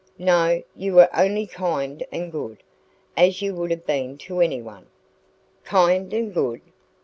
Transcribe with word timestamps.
"No. 0.17 0.63
You 0.75 0.93
were 0.95 1.15
only 1.15 1.45
kind 1.45 2.03
and 2.11 2.31
good, 2.31 2.63
as 3.15 3.43
you 3.43 3.53
would 3.53 3.69
have 3.69 3.85
been 3.85 4.17
to 4.25 4.41
anyone." 4.41 4.87
"Kind 5.63 6.11
and 6.11 6.33
good? 6.33 6.61